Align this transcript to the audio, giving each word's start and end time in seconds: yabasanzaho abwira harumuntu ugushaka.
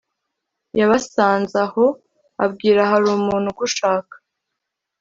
yabasanzaho 0.79 1.85
abwira 2.45 2.81
harumuntu 2.89 3.47
ugushaka. 3.53 4.15